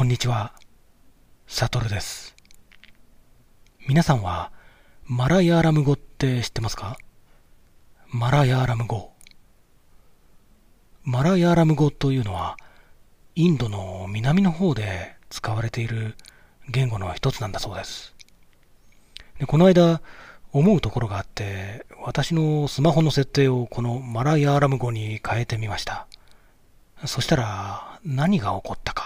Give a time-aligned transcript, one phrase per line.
[0.00, 0.54] こんにちは、
[1.46, 2.34] サトルです。
[3.86, 4.50] 皆さんは、
[5.04, 6.96] マラヤーラム語って知ってますか？
[8.08, 9.12] マラヤーラム語。
[11.04, 12.56] マラヤーラム語というのは、
[13.34, 16.16] インドの南の方で使われている
[16.70, 18.14] 言語の一つなんだそうです。
[19.38, 20.00] でこの間、
[20.50, 26.06] 思うところがあって、私のスマホの設定をこのマラヤーラム語に変えてみました。
[27.04, 28.99] そしたら、何が起こったか。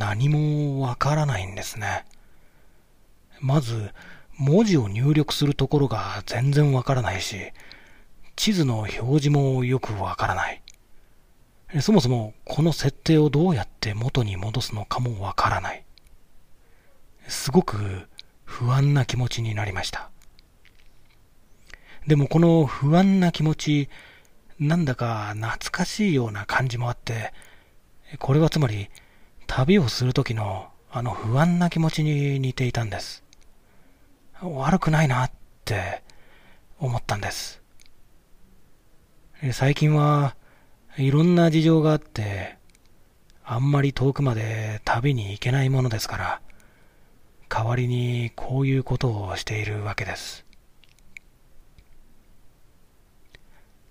[0.00, 2.06] 何もわからないんですね。
[3.38, 3.92] まず、
[4.38, 7.52] 文字を入力するところが全然わからないし、
[8.34, 10.62] 地図の表示もよくわからない。
[11.80, 15.84] そもそもこの設定をどうやって元に戻すのかもわからない。
[17.28, 18.08] すごく
[18.44, 20.08] 不安な気持ちになりました。
[22.06, 23.90] でもこの不安な気持ち、
[24.58, 27.34] なんだか懐かしいような感じもあって、
[28.18, 28.88] これはつまり
[29.60, 33.22] 旅をするときのあの不安な気持ちに似ていたんです。
[34.40, 35.30] 悪くないなっ
[35.66, 36.02] て
[36.78, 37.60] 思ったんです。
[39.52, 40.34] 最近は
[40.96, 42.56] いろんな事情があって、
[43.44, 46.40] あんまり遠くまで旅に行けないものですから、
[47.50, 50.46] 代わりにこういうことをしているわけです。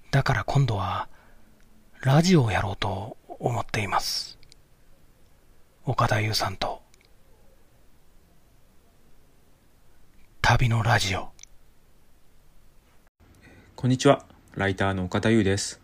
[0.09, 1.07] だから今度は、
[2.01, 4.38] ラジオをやろうと思っています。
[5.91, 6.83] 岡田優さんと、
[10.39, 11.29] 旅のラジオ。
[13.75, 14.23] こんにちは、
[14.53, 15.81] ライターの岡田優です。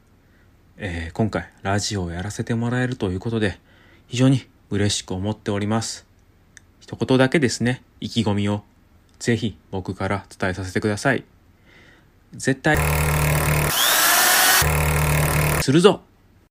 [0.77, 3.59] えー今回ラジオをやらせてもらえるということで、
[4.05, 6.05] 非常に嬉しく思っております。
[6.79, 8.63] 一言だけですね、意気込みを
[9.17, 11.23] ぜひ僕から伝えさせてください。
[12.31, 12.77] 絶対、
[15.63, 16.03] するぞ